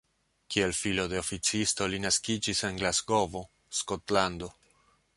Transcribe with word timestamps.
Kiel 0.53 0.71
filo 0.77 1.05
de 1.11 1.19
oficisto 1.23 1.89
li 1.95 2.01
naskiĝis 2.07 2.65
en 2.71 2.83
Glasgovo, 2.83 3.47
Skotlando. 3.83 4.55